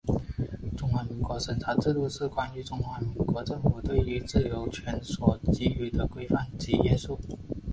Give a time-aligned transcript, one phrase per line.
[0.75, 7.19] 中华民国审查制度是关于中华民国政府对于自由权所给予的规范及约束。